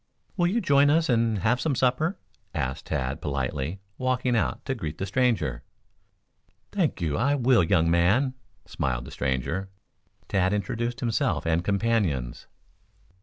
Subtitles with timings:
[0.35, 2.17] "Will you join us and have some supper?"
[2.55, 5.61] asked Tad politely, walking out to greet the stranger.
[6.71, 8.33] "Thank you; I will, young man,"
[8.65, 9.69] smiled the stranger.
[10.27, 12.47] Tad introduced himself and companions.